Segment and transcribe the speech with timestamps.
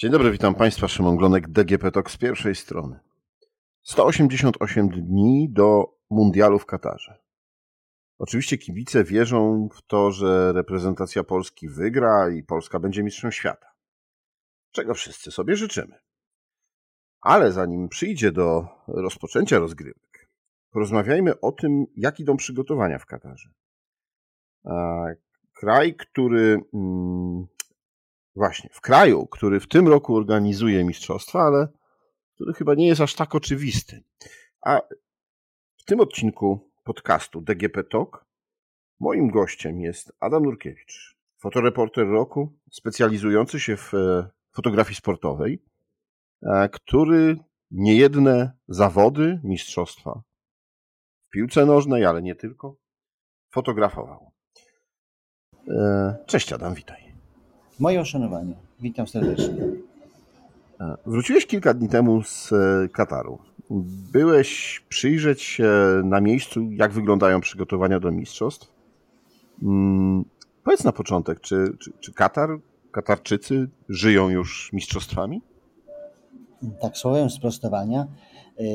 [0.00, 0.88] Dzień dobry, witam Państwa.
[0.88, 3.00] Szymon Glonek, DGP TOK z pierwszej strony.
[3.82, 7.18] 188 dni do mundialu w Katarze.
[8.18, 13.66] Oczywiście kibice wierzą w to, że reprezentacja Polski wygra i Polska będzie mistrzem świata.
[14.72, 15.98] Czego wszyscy sobie życzymy.
[17.20, 20.28] Ale zanim przyjdzie do rozpoczęcia rozgrywek,
[20.70, 23.50] porozmawiajmy o tym, jak idą przygotowania w Katarze.
[25.60, 27.46] Kraj, który mm,
[28.36, 31.68] Właśnie, w kraju, który w tym roku organizuje mistrzostwa, ale
[32.34, 34.02] który chyba nie jest aż tak oczywisty.
[34.60, 34.80] A
[35.78, 38.24] w tym odcinku podcastu DGP Talk
[39.00, 45.62] moim gościem jest Adam Nurkiewicz, fotoreporter roku, specjalizujący się w e, fotografii sportowej,
[46.42, 47.36] e, który
[47.70, 50.22] niejedne zawody, mistrzostwa
[51.26, 52.76] w piłce nożnej, ale nie tylko,
[53.50, 54.32] fotografował.
[55.68, 57.09] E, cześć Adam, witaj.
[57.80, 58.54] Moje uszanowanie.
[58.80, 59.62] Witam serdecznie.
[60.80, 63.38] E, wróciłeś kilka dni temu z e, Kataru.
[64.12, 65.70] Byłeś przyjrzeć się
[66.04, 68.72] na miejscu, jak wyglądają przygotowania do mistrzostw.
[69.60, 70.24] Hmm,
[70.64, 72.58] powiedz na początek, czy, czy, czy Katar,
[72.90, 75.42] Katarczycy żyją już mistrzostwami?
[76.80, 78.06] Tak, słowem sprostowania.
[78.58, 78.66] Yy,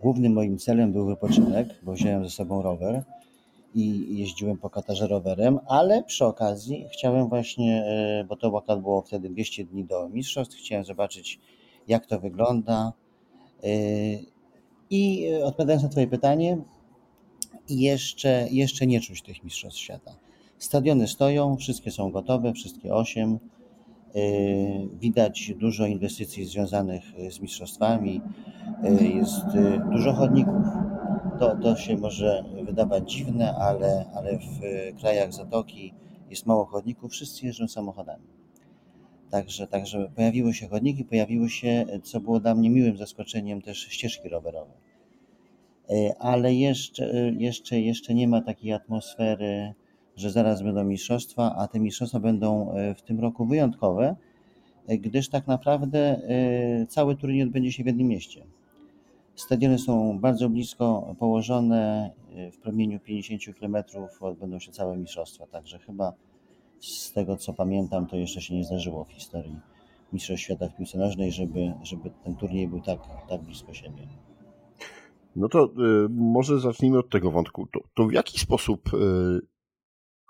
[0.00, 3.02] głównym moim celem był wypoczynek, bo wziąłem ze sobą rower
[3.74, 9.02] i jeździłem po Katarze rowerem, ale przy okazji chciałem właśnie, e, bo to akurat było
[9.02, 11.40] wtedy 200 dni do mistrzostw, chciałem zobaczyć
[11.88, 12.92] jak to wygląda
[13.62, 13.68] e,
[14.90, 16.58] i e, odpowiadając na Twoje pytanie,
[17.68, 20.14] jeszcze, jeszcze nie czuć tych mistrzostw świata.
[20.58, 23.38] Stadiony stoją, wszystkie są gotowe, wszystkie osiem.
[25.00, 28.20] Widać dużo inwestycji związanych z mistrzostwami,
[29.00, 29.44] jest
[29.92, 30.66] dużo chodników,
[31.42, 34.60] to, to się może wydawać dziwne, ale, ale w
[35.00, 35.94] krajach Zatoki
[36.30, 38.24] jest mało chodników, wszyscy jeżdżą samochodami.
[39.30, 44.28] Także, także pojawiły się chodniki, pojawiły się, co było dla mnie miłym zaskoczeniem, też ścieżki
[44.28, 44.72] rowerowe.
[45.90, 49.74] E, ale jeszcze, jeszcze, jeszcze nie ma takiej atmosfery,
[50.16, 54.16] że zaraz będą mistrzostwa, a te mistrzostwa będą w tym roku wyjątkowe,
[54.88, 56.20] gdyż tak naprawdę
[56.88, 58.44] cały turniej odbędzie się w jednym mieście.
[59.34, 62.10] Stadiony są bardzo blisko położone.
[62.52, 63.76] W promieniu 50 km
[64.20, 66.12] odbędą się całe mistrzostwa, także chyba
[66.80, 69.60] z tego co pamiętam, to jeszcze się nie zdarzyło w historii
[70.12, 72.98] Mistrzostw Świata w piłce nożnej, żeby, żeby ten turniej był tak,
[73.28, 74.08] tak blisko siebie.
[75.36, 77.66] No to y, może zacznijmy od tego wątku.
[77.66, 78.98] To, to w jaki sposób y,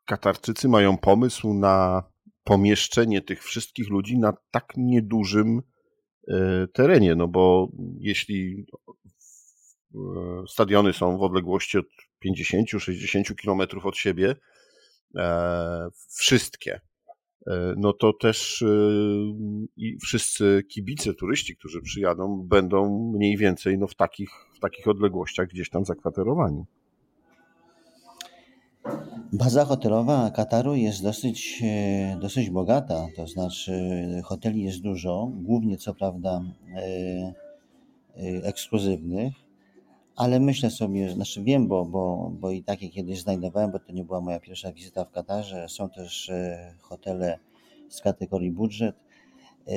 [0.04, 2.02] Katarczycy mają pomysł na
[2.44, 5.62] pomieszczenie tych wszystkich ludzi na tak niedużym y,
[6.72, 7.14] terenie?
[7.14, 7.68] No bo
[8.00, 8.66] jeśli
[9.94, 11.86] E, stadiony są w odległości od
[12.24, 14.36] 50-60 kilometrów od siebie,
[15.16, 16.80] e, wszystkie,
[17.46, 18.64] e, no to też
[19.76, 25.48] i wszyscy kibice, turyści, którzy przyjadą, będą mniej więcej no w, takich, w takich odległościach
[25.48, 26.64] gdzieś tam zakwaterowani.
[29.32, 31.62] Baza hotelowa Kataru jest dosyć,
[32.20, 33.72] dosyć bogata, to znaczy
[34.24, 36.42] hoteli jest dużo, głównie co prawda
[38.42, 39.34] ekskluzywnych,
[40.16, 44.04] ale myślę sobie, znaczy wiem, bo, bo, bo i takie kiedyś znajdowałem, bo to nie
[44.04, 45.68] była moja pierwsza wizyta w Katarze.
[45.68, 47.38] Są też e, hotele
[47.88, 48.96] z kategorii budżet.
[49.68, 49.72] E,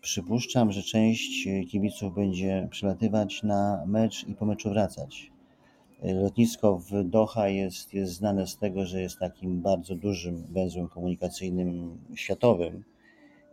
[0.00, 5.30] przypuszczam, że część kibiców będzie przylatywać na mecz i po meczu wracać.
[6.02, 11.98] Lotnisko w Doha jest, jest znane z tego, że jest takim bardzo dużym węzłem komunikacyjnym
[12.14, 12.84] światowym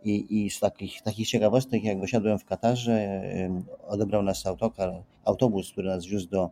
[0.04, 3.22] i, i z takich, takich ciekawostek, jak dosiadłem w Katarze,
[3.88, 6.50] odebrał nas autokar, autobus, który nas wiózł do,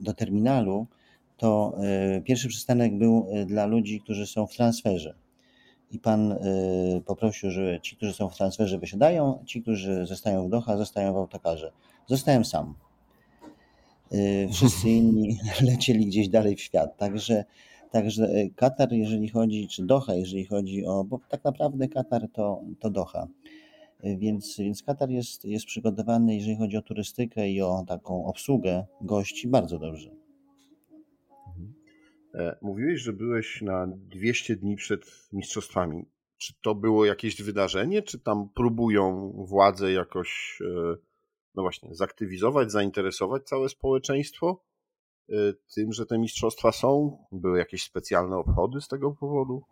[0.00, 0.86] do terminalu,
[1.38, 5.14] to e, pierwszy przystanek był e, dla ludzi, którzy są w transferze.
[5.90, 6.36] I pan e,
[7.06, 11.16] poprosił, że ci, którzy są w transferze, wysiadają, ci, którzy zostają w Doha, zostają w
[11.16, 11.72] autokarze.
[12.06, 12.74] Zostałem sam.
[14.52, 15.38] Wszyscy inni
[15.70, 16.96] lecieli gdzieś dalej w świat.
[16.96, 17.44] Także
[17.90, 22.60] Także e, Katar, jeżeli chodzi, czy Doha, jeżeli chodzi o, bo tak naprawdę Katar to,
[22.80, 23.28] to Doha.
[24.00, 28.86] E, więc, więc Katar jest, jest przygotowany, jeżeli chodzi o turystykę i o taką obsługę
[29.00, 30.10] gości, bardzo dobrze.
[32.34, 36.04] E, mówiłeś, że byłeś na 200 dni przed mistrzostwami.
[36.38, 40.62] Czy to było jakieś wydarzenie, czy tam próbują władze jakoś,
[41.58, 44.60] no właśnie, zaktywizować, zainteresować całe społeczeństwo?
[45.30, 47.18] Y, tym, że te mistrzostwa są?
[47.32, 49.62] Były jakieś specjalne obchody z tego powodu?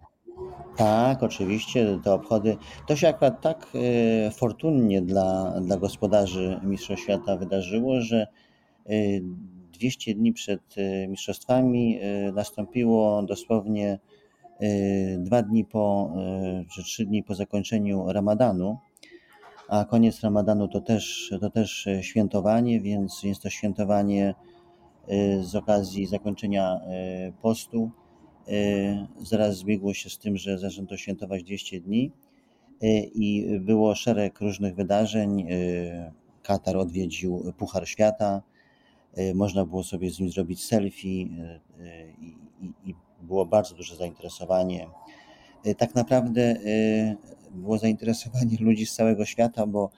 [0.77, 2.57] Tak, oczywiście, te obchody.
[2.87, 8.27] To się akurat tak y, fortunnie dla, dla gospodarzy Mistrzostw Świata wydarzyło, że
[9.73, 10.75] 200 y, dni przed
[11.09, 12.01] mistrzostwami
[12.33, 13.99] nastąpiło dosłownie
[15.19, 16.15] dwa dni po,
[16.75, 18.79] czy trzy dni po zakończeniu ramadanu,
[19.69, 24.35] a koniec ramadanu to też, to też świętowanie, więc jest to świętowanie
[25.41, 26.81] z okazji zakończenia
[27.43, 27.91] postu.
[29.23, 32.13] Zaraz zbiegło się z tym, że zaczęto świętować 200 dni
[33.15, 35.47] i było szereg różnych wydarzeń.
[36.43, 38.43] Katar odwiedził Puchar Świata,
[39.35, 41.23] można było sobie z nim zrobić selfie
[42.21, 42.37] i,
[42.85, 44.87] i było bardzo duże zainteresowanie.
[45.79, 46.57] Tak naprawdę
[47.51, 49.91] było zainteresowanie ludzi z całego świata, bo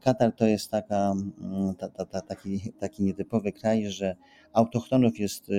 [0.00, 4.16] Katar to jest taka, mm, ta, ta, ta, taki, taki nietypowy kraj, że
[4.52, 5.50] autochtonów jest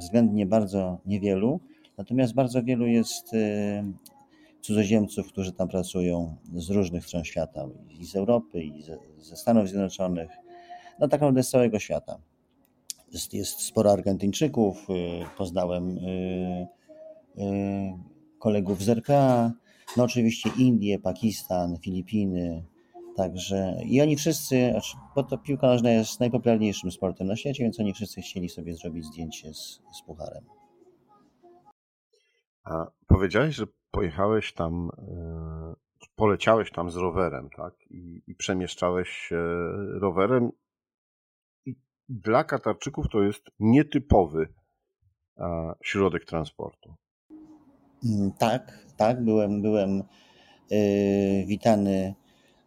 [0.00, 1.60] względnie bardzo niewielu,
[1.98, 3.32] natomiast bardzo wielu jest
[4.60, 7.66] cudzoziemców, którzy tam pracują z różnych stron świata,
[8.00, 10.30] i z Europy, i ze, ze Stanów Zjednoczonych,
[10.98, 12.18] no tak naprawdę z całego świata.
[13.12, 14.94] Jest, jest sporo Argentyńczyków, y,
[15.38, 16.66] poznałem y,
[17.38, 19.52] y, kolegów z RPA,
[19.96, 22.64] no oczywiście Indie, Pakistan, Filipiny,
[23.16, 27.80] także i oni wszyscy, znaczy, bo to piłka nożna jest najpopularniejszym sportem na świecie, więc
[27.80, 30.44] oni wszyscy chcieli sobie zrobić zdjęcie z, z pucharem.
[32.64, 35.74] A powiedziałeś, że pojechałeś tam, e,
[36.16, 37.74] poleciałeś tam z rowerem, tak?
[37.90, 39.38] I, i przemieszczałeś się
[40.00, 40.50] rowerem.
[41.66, 41.74] I
[42.08, 44.48] dla Katarczyków to jest nietypowy
[45.82, 46.94] środek transportu.
[48.04, 50.02] Mm, tak, tak, byłem, byłem
[50.70, 52.14] yy, witany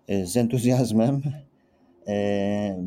[0.08, 1.22] e, z entuzjazmem,
[2.08, 2.14] yy,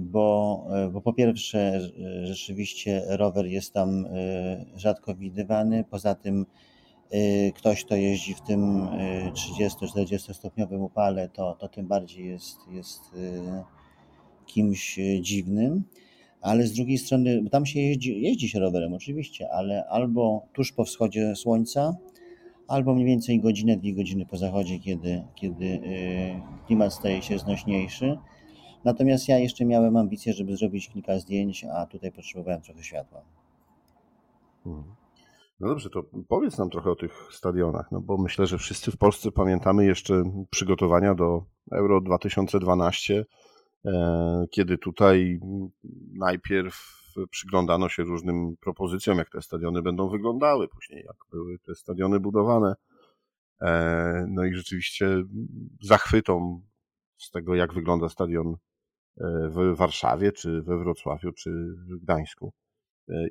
[0.12, 1.81] bo, bo po pierwsze
[2.23, 4.06] rzeczywiście rower jest tam
[4.76, 6.46] rzadko widywany, poza tym
[7.14, 8.88] Y, ktoś, kto jeździ w tym
[9.58, 13.41] 30-40 y, stopniowym upale, to, to tym bardziej jest, jest y,
[14.46, 15.85] kimś dziwnym.
[16.41, 20.73] Ale z drugiej strony, bo tam się jeździ, jeździ się rowerem oczywiście, ale albo tuż
[20.73, 21.96] po wschodzie słońca,
[22.69, 25.81] albo mniej więcej godzinę, dwie godziny po zachodzie, kiedy, kiedy
[26.66, 28.19] klimat staje się znośniejszy.
[28.84, 33.22] Natomiast ja jeszcze miałem ambicje, żeby zrobić kilka zdjęć, a tutaj potrzebowałem trochę światła.
[34.66, 34.94] Mhm.
[35.61, 38.96] No dobrze, to powiedz nam trochę o tych stadionach, no bo myślę, że wszyscy w
[38.96, 43.25] Polsce pamiętamy jeszcze przygotowania do Euro 2012,
[43.84, 45.40] e, kiedy tutaj
[46.19, 52.20] najpierw przyglądano się różnym propozycjom, jak te stadiony będą wyglądały, później jak były te stadiony
[52.20, 52.75] budowane.
[53.61, 55.22] E, no i rzeczywiście
[55.82, 56.62] zachwytom
[57.19, 58.55] z tego, jak wygląda stadion e,
[59.49, 61.50] w Warszawie, czy we Wrocławiu, czy
[61.90, 62.52] w Gdańsku.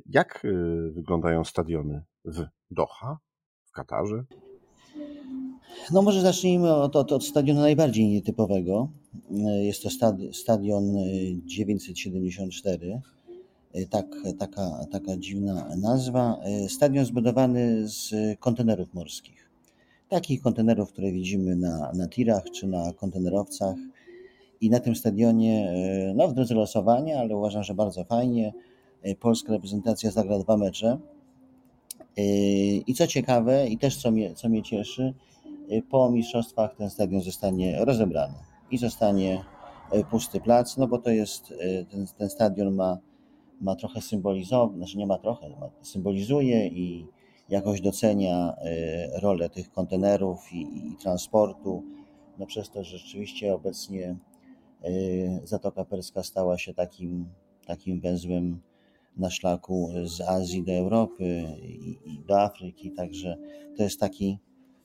[0.05, 0.47] Jak
[0.91, 3.17] wyglądają stadiony w Doha,
[3.65, 4.23] w Katarze?
[5.91, 8.89] No może zacznijmy od, od, od stadionu najbardziej nietypowego.
[9.61, 9.89] Jest to
[10.33, 10.83] stadion
[11.45, 13.01] 974.
[13.89, 14.05] Tak,
[14.39, 16.39] taka, taka dziwna nazwa.
[16.67, 19.49] Stadion zbudowany z kontenerów morskich.
[20.09, 23.75] Takich kontenerów, które widzimy na, na tirach czy na kontenerowcach.
[24.61, 25.73] I na tym stadionie,
[26.15, 28.53] no w drodze losowania, ale uważam, że bardzo fajnie,
[29.19, 30.97] polska reprezentacja zagra dwa mecze
[32.87, 35.13] I co ciekawe, i też co mnie, co mnie cieszy,
[35.89, 38.35] po mistrzostwach ten stadion zostanie rozebrany
[38.71, 39.43] i zostanie
[40.11, 41.53] pusty plac, no bo to jest,
[41.91, 42.97] ten, ten stadion ma,
[43.63, 47.07] ma trochę symbolizować, znaczy nie ma trochę, ma, symbolizuje i
[47.49, 48.53] jakoś docenia
[49.21, 51.83] rolę tych kontenerów i, i transportu,
[52.39, 54.15] no przez to, że rzeczywiście obecnie
[55.43, 57.25] Zatoka Perska stała się takim,
[57.65, 58.61] takim węzłem
[59.17, 63.37] na szlaku z Azji do Europy i, do Afryki, także
[63.77, 64.37] to jest taki,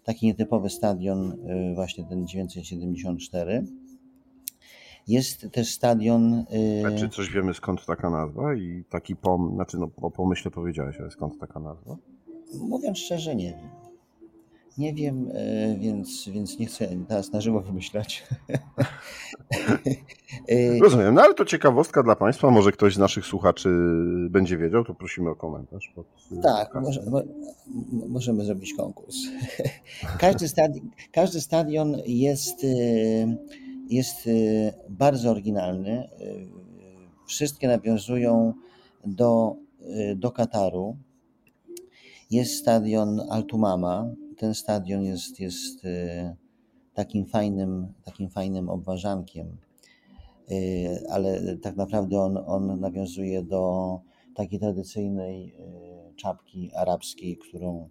[0.05, 1.33] taki nietypowy stadion,
[1.71, 3.65] y, właśnie ten 974.
[5.09, 6.35] Jest też stadion.
[6.35, 10.51] Y, A czy coś wiemy skąd taka nazwa i taki pom, znaczy no po pomyśle
[10.51, 11.97] powiedziałeś, ale skąd taka nazwa?
[12.61, 13.89] Mówiąc szczerze, nie wiem.
[14.79, 18.27] Nie wiem, e, więc, więc nie chcę teraz na żywo wymyślać.
[20.49, 22.51] E, Rozumiem, no ale to ciekawostka dla Państwa.
[22.51, 23.69] Może ktoś z naszych słuchaczy
[24.31, 25.93] będzie wiedział, to prosimy o komentarz.
[25.95, 26.07] Pod
[26.43, 27.03] tak, może,
[28.09, 29.17] możemy zrobić konkurs.
[30.19, 32.67] Każdy stadion, każdy stadion jest,
[33.89, 34.29] jest
[34.89, 36.09] bardzo oryginalny.
[37.27, 38.53] Wszystkie nawiązują
[39.07, 39.57] do,
[40.17, 40.97] do Kataru.
[42.31, 45.87] Jest stadion Altumama, ten stadion jest, jest
[46.95, 49.57] takim fajnym, takim fajnym obwarzankiem,
[50.51, 50.55] e,
[51.11, 54.01] ale tak naprawdę on, on nawiązuje do
[54.35, 55.55] takiej tradycyjnej
[56.17, 57.89] czapki arabskiej, którą,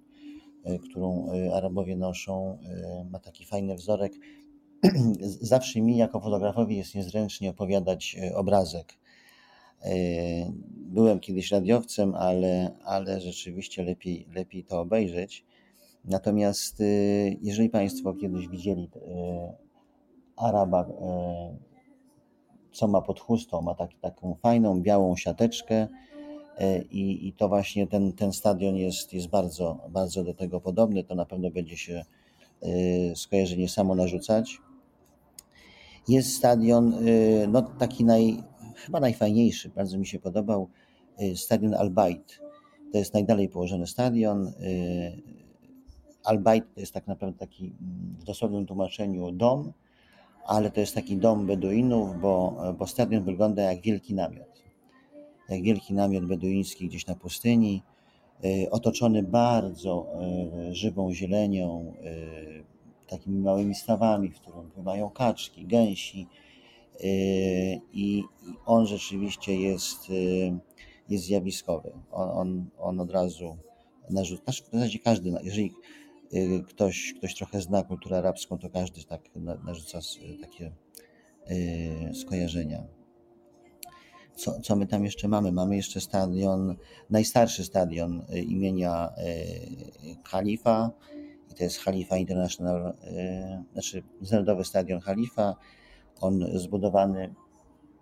[0.84, 2.58] którą Arabowie noszą.
[3.12, 4.14] Ma taki fajny wzorek.
[5.42, 8.94] Zawsze mi jako fotografowi jest niezręcznie opowiadać obrazek.
[10.70, 15.46] Byłem kiedyś radiowcem, ale, ale rzeczywiście lepiej, lepiej to obejrzeć.
[16.06, 16.84] Natomiast
[17.42, 18.90] jeżeli Państwo kiedyś widzieli
[20.36, 20.86] Araba,
[22.72, 25.88] co ma pod chustą, ma tak, taką fajną białą siateczkę,
[26.92, 31.04] i, i to właśnie ten, ten stadion jest, jest bardzo, bardzo do tego podobny.
[31.04, 32.06] To na pewno będzie się
[33.16, 34.58] skojarzenie samo narzucać.
[36.08, 36.94] Jest stadion,
[37.48, 38.44] no taki naj,
[38.76, 40.70] chyba najfajniejszy, bardzo mi się podobał,
[41.36, 42.40] stadion Al-Bait.
[42.92, 44.52] To jest najdalej położony stadion.
[46.24, 47.74] Al-Bait to jest tak naprawdę taki
[48.20, 49.74] w dosłownym tłumaczeniu dom,
[50.46, 54.64] ale to jest taki dom Beduinów, bo, bo stadion wygląda jak wielki namiot.
[55.50, 57.84] Jak wielki namiot beduiński gdzieś na pustyni,
[58.72, 60.08] otoczony bardzo
[60.72, 61.94] żywą zielenią,
[63.08, 66.28] takimi małymi stawami, w którym pływają kaczki, gęsi.
[67.94, 68.24] I
[68.66, 69.98] on rzeczywiście jest,
[71.10, 71.92] jest zjawiskowy.
[72.12, 73.58] On, on, on od razu
[74.10, 75.74] narzuca, w zasadzie każdy, jeżeli
[76.68, 79.22] ktoś, ktoś trochę zna kulturę arabską, to każdy tak
[79.64, 80.00] narzuca
[80.42, 80.72] takie
[82.14, 82.84] skojarzenia.
[84.36, 85.52] Co, co my tam jeszcze mamy?
[85.52, 86.76] Mamy jeszcze stadion,
[87.10, 89.10] najstarszy stadion imienia
[90.24, 91.17] Khalifa, i
[91.58, 92.94] to jest Khalifa International,
[93.74, 95.56] znaczy Międzynarodowy Stadion Khalifa.
[96.22, 97.36] On zbudowany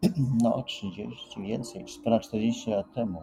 [0.43, 3.21] no 30 więcej, ponad 40 lat temu.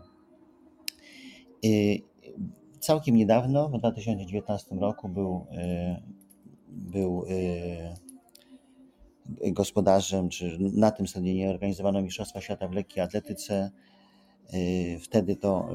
[2.81, 5.47] Całkiem niedawno, w 2019 roku, był,
[6.69, 7.25] był
[9.53, 13.71] gospodarzem, czy na tym stadionie organizowano Mistrzostwa Świata w lekkiej atletyce.
[15.01, 15.69] Wtedy to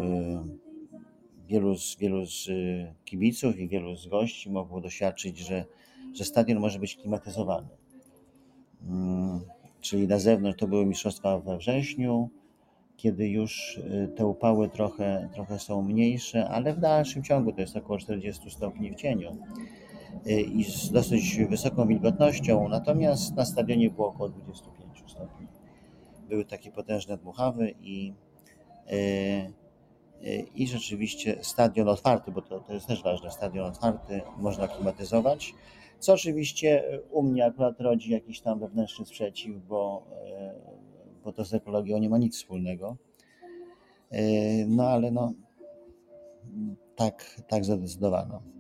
[1.48, 2.50] wielu z, wielu z
[3.06, 5.66] kibiców i wielu z gości mogło doświadczyć, że,
[6.13, 7.68] że stadion może być klimatyzowany.
[8.88, 9.42] Mm,
[9.82, 12.30] czyli na zewnątrz to były mistrzostwa we wrześniu,
[12.98, 13.80] kiedy już
[14.16, 18.92] te upały trochę, trochę są mniejsze, ale w dalszym ciągu to jest około 40 stopni
[18.92, 19.38] w cieniu
[20.54, 25.48] i z dosyć wysoką wilgotnością, natomiast na stadionie było około 25 stopni.
[26.30, 28.13] Były takie potężne dmuchawy i,
[30.55, 35.53] i rzeczywiście stadion otwarty, bo to, to jest też ważne, stadion otwarty, można klimatyzować,
[36.00, 40.03] co oczywiście u mnie akurat rodzi jakiś tam wewnętrzny sprzeciw, bo,
[41.24, 42.97] bo to z ekologią nie ma nic wspólnego.
[44.67, 45.33] No ale no,
[46.95, 48.57] tak, tak zadecydowano.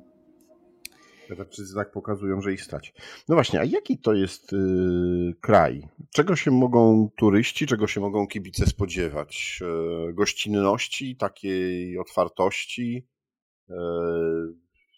[1.27, 2.93] Katarczycy tak pokazują, że ich stać.
[3.29, 5.87] No właśnie, a jaki to jest yy, kraj?
[6.13, 9.59] Czego się mogą turyści, czego się mogą kibice spodziewać?
[9.61, 13.07] Yy, gościnności, takiej otwartości?
[13.69, 13.75] Yy,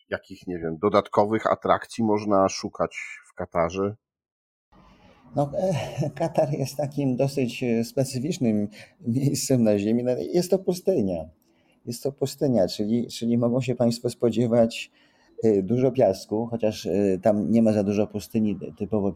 [0.10, 2.98] jakich, nie wiem, dodatkowych atrakcji można szukać
[3.32, 3.96] w Katarze?
[5.36, 5.52] No,
[6.16, 8.68] Katar jest takim dosyć specyficznym
[9.08, 10.04] miejscem na Ziemi.
[10.04, 11.30] No, jest to pustynia.
[11.86, 14.92] Jest to pustynia, czyli, czyli mogą się Państwo spodziewać
[15.64, 16.88] dużo piasku, chociaż
[17.22, 19.14] tam nie ma za dużo pustyni typowo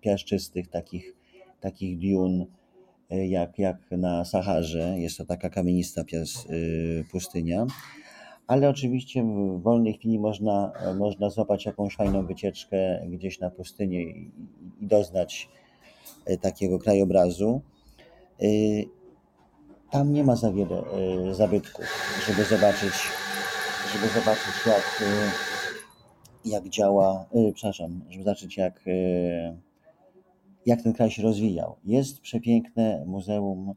[0.00, 1.16] piaszczystych, takich,
[1.60, 2.46] takich dun
[3.10, 4.94] jak, jak na Saharze.
[4.98, 6.46] Jest to taka kamienista pias,
[7.12, 7.66] pustynia.
[8.46, 14.30] Ale oczywiście w wolnej chwili można, można złapać jakąś fajną wycieczkę gdzieś na pustynię i,
[14.80, 15.48] i doznać
[16.40, 17.60] takiego krajobrazu.
[19.90, 20.82] Tam nie ma za wiele
[21.32, 21.84] zabytków,
[22.26, 22.92] żeby zobaczyć,
[23.92, 25.02] żeby zobaczyć jak,
[26.44, 28.84] jak działa, przepraszam, żeby zobaczyć jak,
[30.66, 31.76] jak ten kraj się rozwijał.
[31.84, 33.74] Jest przepiękne muzeum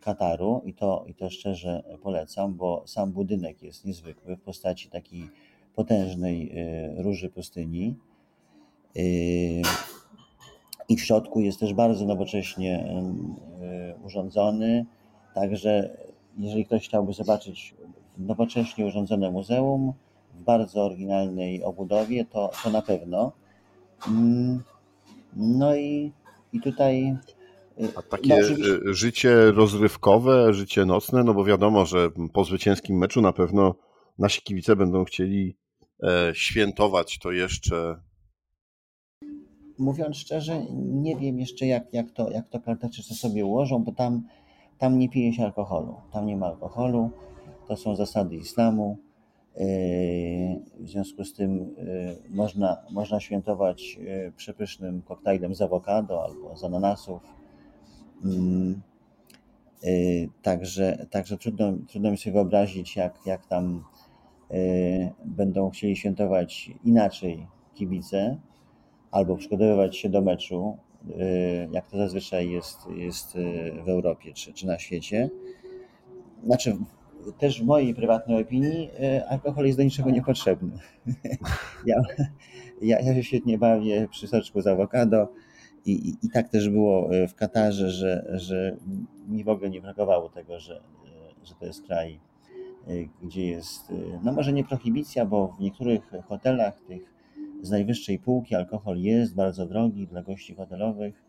[0.00, 5.28] Kataru i to, i to szczerze polecam, bo sam budynek jest niezwykły w postaci takiej
[5.74, 6.52] potężnej
[6.96, 7.94] róży pustyni.
[10.88, 12.94] I w środku jest też bardzo nowocześnie
[14.04, 14.86] urządzony.
[15.34, 15.96] Także
[16.38, 17.74] jeżeli ktoś chciałby zobaczyć
[18.18, 19.92] nowocześnie urządzone muzeum
[20.38, 23.32] w bardzo oryginalnej obudowie, to, to na pewno.
[25.36, 26.12] No i,
[26.52, 27.16] i tutaj.
[27.96, 28.94] A takie no, oczywiście...
[28.94, 33.74] życie rozrywkowe, życie nocne, no bo wiadomo, że po zwycięskim meczu na pewno
[34.18, 35.56] nasi kibice będą chcieli
[36.02, 38.00] e, świętować to jeszcze.
[39.78, 44.22] Mówiąc szczerze, nie wiem jeszcze jak, jak to, jak to Kartaczycy sobie ułożą, bo tam,
[44.78, 45.96] tam nie pije się alkoholu.
[46.12, 47.10] Tam nie ma alkoholu.
[47.68, 48.98] To są zasady islamu.
[50.80, 51.74] W związku z tym
[52.30, 53.98] można, można świętować
[54.36, 57.22] przepysznym koktajlem z awokado albo z ananasów.
[60.42, 63.84] Także, także trudno, trudno mi sobie wyobrazić, jak, jak tam
[65.24, 68.36] będą chcieli świętować inaczej kibice
[69.10, 70.76] albo przygotowywać się do meczu,
[71.72, 73.38] jak to zazwyczaj jest, jest
[73.84, 75.30] w Europie czy, czy na świecie.
[76.44, 76.76] Znaczy,
[77.38, 78.90] też w mojej prywatnej opinii
[79.28, 80.78] alkohol jest do niczego niepotrzebny.
[81.86, 82.02] Ja,
[82.82, 85.32] ja, ja się świetnie bawię przy soczku z awokado
[85.86, 88.76] i, i, i tak też było w Katarze, że, że
[89.28, 90.80] mi w ogóle nie brakowało tego, że,
[91.44, 92.20] że to jest kraj,
[93.22, 97.18] gdzie jest, no może nie prohibicja, bo w niektórych hotelach tych
[97.62, 101.22] z najwyższej półki alkohol jest bardzo drogi dla gości hotelowych,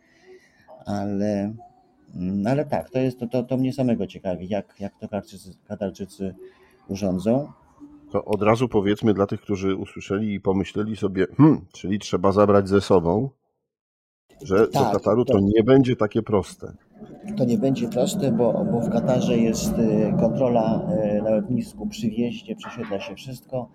[0.86, 1.54] ale,
[2.46, 6.36] ale tak, to, jest, to, to, to mnie samego ciekawi, jak, jak to Katarczycy, Katarczycy
[6.88, 7.52] urządzą.
[8.12, 12.70] To od razu powiedzmy dla tych, którzy usłyszeli i pomyśleli sobie, hmm, czyli trzeba zabrać
[12.70, 13.30] ze sobą,
[14.42, 16.74] że tak, do Kataru to, to nie będzie takie proste.
[17.38, 20.88] To nie będzie proste, bo, bo w Katarze jest y, kontrola
[21.18, 23.70] y, na lotnisku przy wjeździe, prześwietla się wszystko.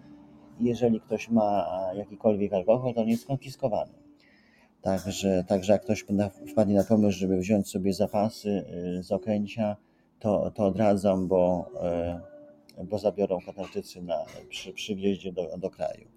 [0.61, 4.04] Jeżeli ktoś ma jakikolwiek alkohol, to on jest skonfiskowany.
[4.85, 6.07] Także, także jak ktoś
[6.53, 8.65] wpadnie na pomysł, żeby wziąć sobie zapasy
[8.99, 9.77] y, z Okęcia,
[10.19, 11.71] to, to odradzam, bo,
[12.85, 16.09] bo zabiorą Katarczycy na, przy, przy wjeździe do, do kraju.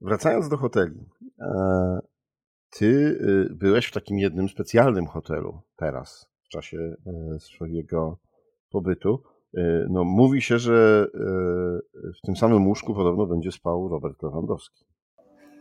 [0.00, 1.06] Wracając do hoteli,
[1.40, 1.98] e,
[2.70, 8.18] ty y, byłeś w takim jednym specjalnym hotelu teraz, w czasie e, swojego
[8.70, 9.22] pobytu.
[9.56, 11.06] E, no, mówi się, że
[11.94, 14.84] w tym samym łóżku podobno będzie spał Robert Lewandowski.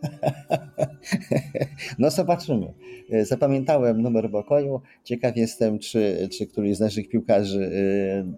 [2.00, 2.74] No zobaczymy.
[3.22, 4.82] Zapamiętałem numer pokoju.
[5.04, 7.72] Ciekaw jestem, czy, czy któryś z naszych piłkarzy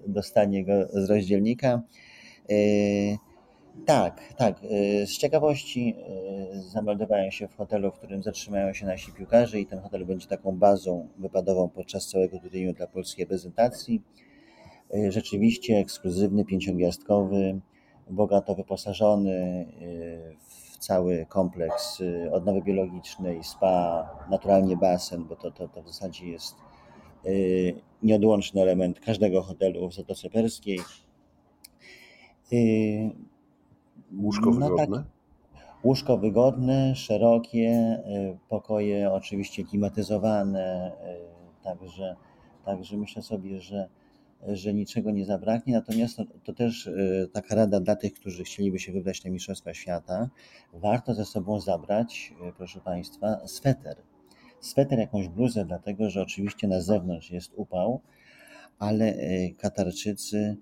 [0.08, 1.82] dostanie go z rozdzielnika.
[3.86, 4.64] Tak, tak.
[4.64, 5.96] Y, z ciekawości
[6.54, 10.52] zameldowałem się w hotelu, w którym zatrzymają się nasi piłkarze i ten hotel będzie taką
[10.58, 14.02] bazą wypadową podczas całego turnieju dla polskiej reprezentacji.
[15.10, 17.60] Rzeczywiście ekskluzywny, pięciogwiazdkowy,
[18.10, 19.66] bogato wyposażony
[20.48, 26.56] w cały kompleks odnowy biologicznej, spa, naturalnie basen, bo to, to, to w zasadzie jest
[28.04, 30.80] nieodłączny element każdego hotelu w Zatoce Perskiej.
[34.18, 34.98] Łóżko no wygodne?
[34.98, 35.20] Tak.
[35.84, 40.92] Łóżko wygodne, szerokie, y, pokoje oczywiście klimatyzowane,
[41.62, 42.16] y, także,
[42.66, 43.90] także myślę sobie, że,
[44.48, 45.74] że niczego nie zabraknie.
[45.74, 49.74] Natomiast to, to też y, taka rada dla tych, którzy chcieliby się wybrać na Mistrzostwa
[49.74, 50.30] Świata.
[50.74, 53.98] Warto ze sobą zabrać, proszę Państwa, sweter.
[54.60, 58.02] Sweter, jakąś bluzę, dlatego że oczywiście na zewnątrz jest upał,
[58.80, 59.14] ale
[59.58, 60.58] Katarczycy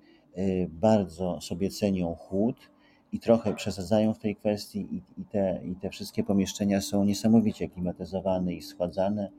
[0.69, 2.69] bardzo sobie cenią chłód
[3.11, 7.69] i trochę przesadzają w tej kwestii i, i, te, i te wszystkie pomieszczenia są niesamowicie
[7.69, 9.31] klimatyzowane i schładzane.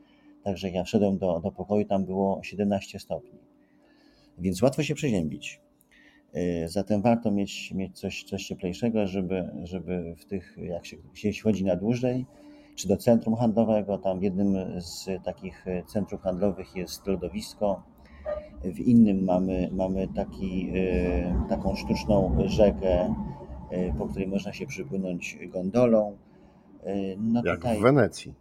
[0.45, 3.48] Także jak wszedłem do, do pokoju, tam było 17 stopni.
[4.39, 5.61] Więc łatwo się przeziębić.
[6.37, 11.43] Y, zatem warto mieć, mieć coś, coś cieplejszego, żeby, żeby w tych, jak się gdzieś
[11.43, 12.27] chodzi na dłużej,
[12.75, 17.83] czy do centrum handlowego, tam w jednym z takich centrów handlowych jest lodowisko,
[18.65, 23.15] w innym mamy, mamy taki, y, taką sztuczną rzekę
[23.71, 26.17] E, po której można się przypłynąć gondolą.
[27.19, 28.35] No Jak tutaj, w Wenecji.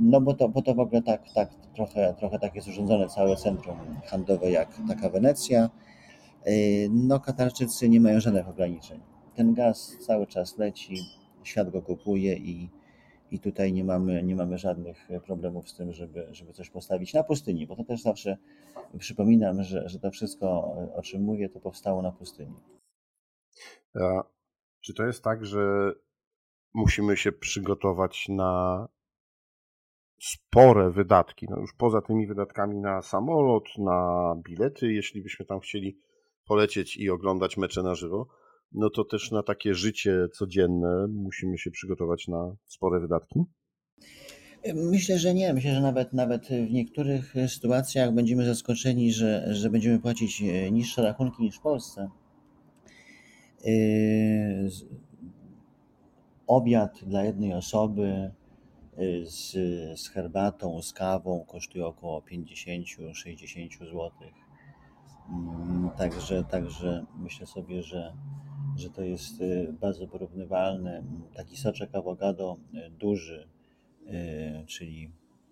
[0.00, 3.36] No bo to, bo to w ogóle tak, tak trochę, trochę tak jest urządzone całe
[3.36, 3.76] centrum
[4.06, 5.70] handlowe jak taka Wenecja.
[6.44, 6.52] E,
[6.90, 9.00] no Katarczycy nie mają żadnych ograniczeń.
[9.34, 10.96] Ten gaz cały czas leci,
[11.42, 12.70] świat go kupuje i,
[13.30, 17.22] i tutaj nie mamy, nie mamy żadnych problemów z tym, żeby, żeby coś postawić na
[17.24, 18.36] pustyni, bo to też zawsze
[18.98, 20.48] przypominam, że, że to wszystko,
[20.94, 22.54] o czym mówię, to powstało na pustyni.
[24.80, 25.92] Czy to jest tak, że
[26.74, 28.88] musimy się przygotować na
[30.22, 35.98] spore wydatki, no już poza tymi wydatkami na samolot, na bilety, jeśli byśmy tam chcieli
[36.46, 38.28] polecieć i oglądać mecze na żywo,
[38.72, 43.40] no to też na takie życie codzienne musimy się przygotować na spore wydatki?
[44.74, 45.54] Myślę, że nie.
[45.54, 51.42] Myślę, że nawet, nawet w niektórych sytuacjach będziemy zaskoczeni, że, że będziemy płacić niższe rachunki
[51.42, 52.10] niż w Polsce.
[53.64, 54.70] Yy,
[56.46, 58.30] obiad dla jednej osoby
[59.24, 59.50] z,
[60.00, 64.10] z herbatą, z kawą kosztuje około 50-60 zł.
[65.30, 68.16] Mm, także, także myślę sobie, że,
[68.76, 71.04] że to jest yy, bardzo porównywalne.
[71.34, 72.56] Taki soczek awokado
[72.98, 73.48] duży,
[74.66, 75.10] czyli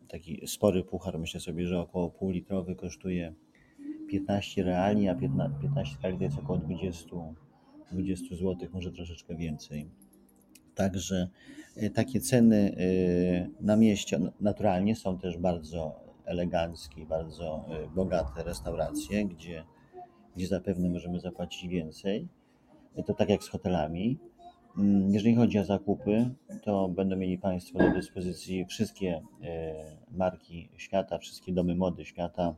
[0.09, 3.35] taki spory puchar, myślę sobie, że około pół litrowy kosztuje
[4.09, 7.17] 15 reali, a 15 reali to jest około 20
[7.93, 9.91] 20 zł, może troszeczkę więcej.
[10.75, 11.29] Także
[11.95, 19.65] takie ceny e, na mieście naturalnie są też bardzo eleganckie, bardzo e, bogate restauracje, gdzie,
[20.37, 22.29] gdzie zapewne możemy zapłacić więcej.
[23.07, 24.19] To tak jak z hotelami.
[24.79, 26.31] Mm, jeżeli chodzi o zakupy,
[26.63, 29.23] to będą mieli Państwo do dyspozycji wszystkie
[30.11, 32.55] marki świata, wszystkie domy mody świata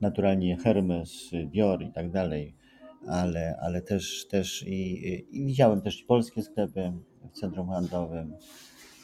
[0.00, 2.54] naturalnie Hermes, Dior i tak dalej,
[3.08, 6.92] ale, ale też, też i, i widziałem też polskie sklepy
[7.40, 8.34] centrum handlowym.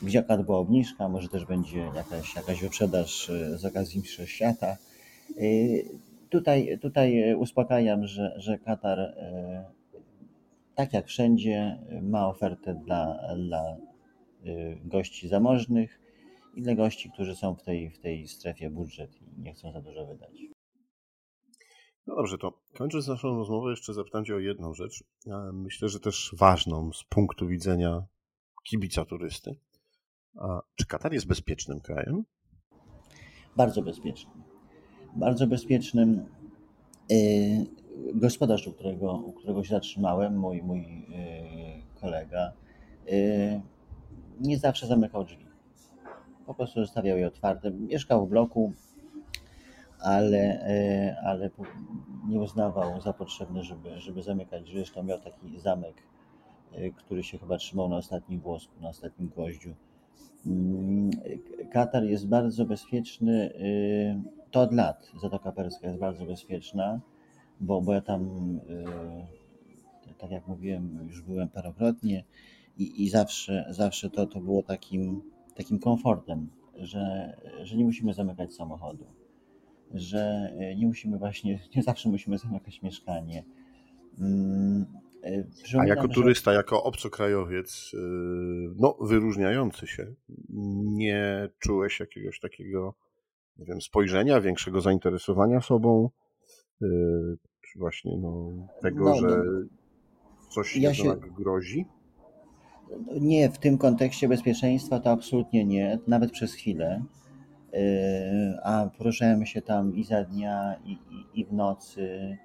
[0.02, 4.76] Jaka była obniżka, może też będzie jakaś, jakaś wyprzedaż e, z okazji Mistrzostw Świata.
[5.36, 5.44] E,
[6.30, 9.64] tutaj, tutaj uspokajam, że, że Katar, e,
[10.74, 13.76] tak jak wszędzie, ma ofertę dla, dla
[14.84, 16.00] gości zamożnych
[16.54, 19.80] i dla gości, którzy są w tej, w tej strefie budżet i nie chcą za
[19.80, 20.42] dużo wydać.
[22.06, 25.04] No dobrze, to kończąc naszą rozmowę, jeszcze zapytam Cię o jedną rzecz.
[25.52, 28.02] Myślę, że też ważną z punktu widzenia
[28.62, 29.56] kibica turysty.
[30.74, 32.24] Czy Katar jest bezpiecznym krajem?
[33.56, 34.42] Bardzo bezpiecznym.
[35.16, 36.26] Bardzo bezpiecznym.
[37.12, 37.66] Y,
[38.14, 42.52] gospodarz, u którego, u którego się zatrzymałem, mój, mój y, kolega,
[43.12, 43.60] y,
[44.40, 45.46] nie zawsze zamykał drzwi.
[46.46, 47.70] Po prostu zostawiał je otwarte.
[47.70, 48.72] Mieszkał w bloku,
[50.00, 50.66] ale,
[51.24, 51.50] ale
[52.28, 54.76] nie uznawał za potrzebne, żeby, żeby zamykać drzwi.
[54.76, 55.94] Zresztą miał taki zamek,
[56.96, 59.74] który się chyba trzymał na ostatnim włosku, na ostatnim gwoździu
[60.46, 61.10] Mm,
[61.70, 63.52] Katar jest bardzo bezpieczny.
[63.54, 67.00] Y, to od lat Zatoka Perska jest bardzo bezpieczna,
[67.60, 68.22] bo, bo ja tam,
[70.10, 72.24] y, tak jak mówiłem, już byłem parokrotnie
[72.78, 75.22] i, i zawsze, zawsze to, to było takim,
[75.54, 79.04] takim komfortem, że, że nie musimy zamykać samochodu,
[79.94, 83.44] że nie musimy właśnie, nie zawsze musimy zamykać mieszkanie.
[85.24, 87.98] Y, A jako turysta, jako obcokrajowiec, y,
[88.76, 90.14] no, wyróżniający się,
[90.82, 92.94] nie czułeś jakiegoś takiego,
[93.56, 96.10] nie wiem, spojrzenia, większego zainteresowania sobą,
[96.82, 96.86] y,
[97.60, 99.68] czy właśnie no, tego, no, że no.
[100.50, 101.16] coś ja się...
[101.16, 101.86] grozi?
[103.20, 107.04] Nie, w tym kontekście bezpieczeństwa to absolutnie nie, nawet przez chwilę.
[108.62, 112.38] A poruszałem się tam i za dnia, i, i, i w nocy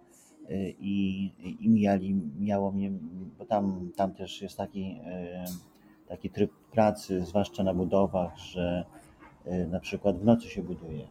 [0.55, 2.91] i, i mijali, miało mnie,
[3.39, 5.45] bo tam, tam też jest taki, e,
[6.07, 8.85] taki tryb pracy, zwłaszcza na budowach, że
[9.45, 11.07] e, na przykład w nocy się buduje,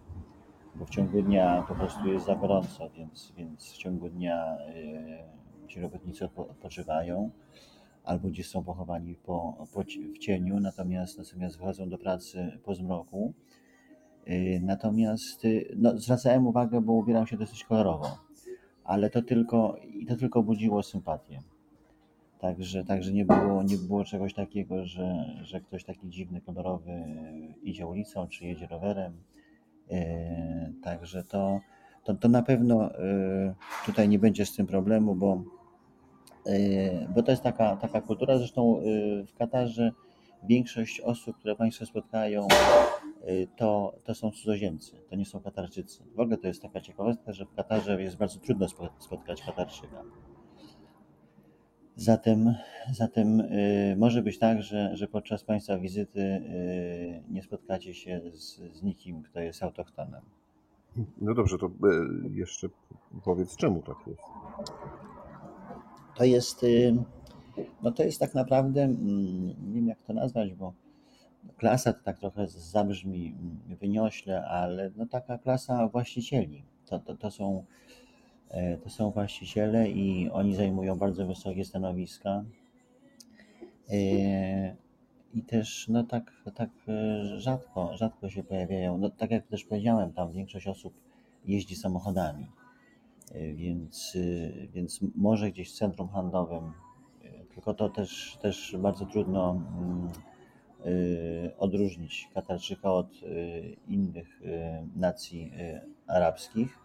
[0.75, 4.57] bo w ciągu dnia po prostu jest za gorąco, więc, więc w ciągu dnia
[5.65, 7.31] e, ci robotnicy odpoczywają
[8.05, 9.83] albo gdzieś są pochowani po, po,
[10.15, 13.33] w cieniu, natomiast, natomiast wychodzą do pracy po zmroku.
[14.61, 15.43] Natomiast
[15.77, 18.26] no, zwracałem uwagę, bo ubieram się dosyć kolorowo
[18.87, 21.41] ale to tylko, i to tylko budziło sympatię.
[22.39, 26.93] Także, także nie, było, nie było czegoś takiego, że, że ktoś taki dziwny, kolorowy
[27.63, 29.13] idzie ulicą czy jedzie rowerem.
[29.91, 31.61] E, także to,
[32.05, 33.55] to, to na pewno e,
[33.87, 35.43] tutaj nie będzie z tym problemu, bo,
[36.47, 38.39] e, bo to jest taka, taka kultura.
[38.39, 38.81] Zresztą
[39.27, 39.93] w Katarze
[40.43, 42.49] większość osób, które Państwo spotkają,
[43.57, 46.05] to, to są cudzoziemcy, to nie są Katarczycy.
[46.15, 48.67] W ogóle to jest taka ciekawostka, że w Katarze jest bardzo trudno
[48.99, 50.03] spotkać Katarczyka.
[51.97, 52.55] Zatem,
[52.93, 58.57] zatem y, może być tak, że, że podczas Państwa wizyty y, nie spotkacie się z,
[58.73, 60.23] z nikim, kto jest autochtonem.
[61.21, 61.71] No dobrze, to
[62.31, 62.69] jeszcze
[63.25, 64.23] powiedz, czemu tak jest?
[66.17, 66.65] To jest
[67.83, 70.73] no to jest tak naprawdę, mm, nie wiem jak to nazwać, bo
[71.57, 76.63] klasa to tak trochę zabrzmi mm, wyniośle, ale no taka klasa właścicieli.
[76.87, 77.65] To, to, to, są,
[78.49, 82.45] e, to są właściciele i oni zajmują bardzo wysokie stanowiska.
[83.91, 84.77] E,
[85.35, 88.99] I też no tak, tak e, rzadko, rzadko się pojawiają.
[88.99, 90.95] No, tak jak też powiedziałem, tam większość osób
[91.45, 92.47] jeździ samochodami.
[93.55, 94.17] Więc,
[94.73, 96.73] więc może gdzieś w centrum handlowym
[97.57, 100.09] tylko to też, też bardzo trudno mm,
[101.59, 104.49] odróżnić Katarczyka od y, innych y,
[104.97, 105.53] nacji
[106.07, 106.79] arabskich,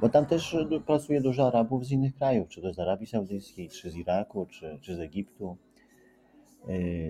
[0.00, 3.90] bo tam też pracuje dużo Arabów z innych krajów, czy to z Arabii Saudyjskiej, czy
[3.90, 5.56] z Iraku, czy, czy z Egiptu.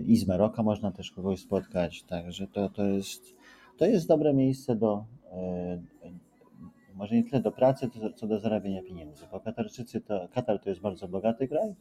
[0.07, 3.37] I z Maroka można też kogoś spotkać, także to, to, jest,
[3.77, 5.05] to jest dobre miejsce do,
[6.95, 10.81] może nie tyle do pracy, co do zarabiania pieniędzy, bo Katarczycy to, Katar to jest
[10.81, 11.75] bardzo bogaty kraj,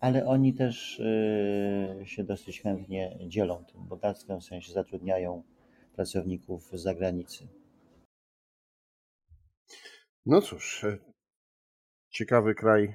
[0.00, 5.42] ale oni też y, się dosyć chętnie dzielą tym bogactwem, w sensie zatrudniają
[5.96, 7.48] pracowników z zagranicy.
[10.26, 10.98] No cóż, e,
[12.10, 12.94] ciekawy kraj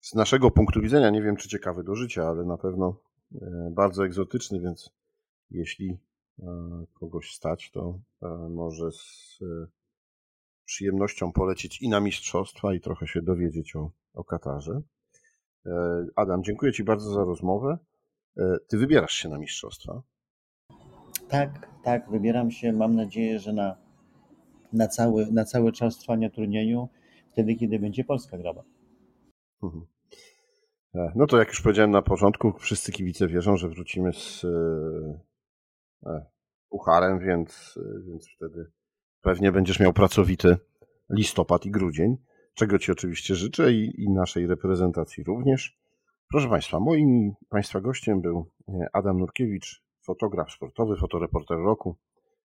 [0.00, 2.96] z naszego punktu widzenia, nie wiem czy ciekawy do życia, ale na pewno
[3.34, 4.90] e, bardzo egzotyczny, więc
[5.50, 5.98] jeśli
[6.38, 6.46] e,
[6.94, 7.98] kogoś stać, to
[8.50, 9.38] może z
[10.64, 14.82] przyjemnością polecieć i na mistrzostwa i trochę się dowiedzieć o, o Katarze.
[15.66, 17.78] E, Adam, dziękuję Ci bardzo za rozmowę.
[18.38, 20.02] E, ty wybierasz się na mistrzostwa?
[21.28, 22.72] Tak, tak, wybieram się.
[22.72, 23.76] Mam nadzieję, że na
[24.72, 26.88] na cały, na cały czas trwania turnieju,
[27.32, 28.64] wtedy, kiedy będzie Polska grała.
[29.62, 29.86] Mhm.
[30.94, 34.48] E, no to jak już powiedziałem na początku, wszyscy kibice wierzą, że wrócimy z e,
[36.06, 36.26] e,
[36.68, 38.70] pucharem, więc, więc wtedy
[39.22, 40.56] pewnie będziesz miał pracowity
[41.10, 42.16] listopad i grudzień,
[42.54, 45.76] czego Ci oczywiście życzę i, i naszej reprezentacji również.
[46.30, 48.50] Proszę Państwa, moim Państwa gościem był
[48.92, 51.96] Adam Nurkiewicz, fotograf sportowy, fotoreporter roku,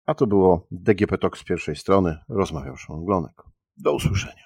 [0.05, 2.17] a to było DGP Talk z pierwszej strony.
[2.29, 3.43] Rozmawiał Szymon Glonek.
[3.77, 4.43] Do usłyszenia.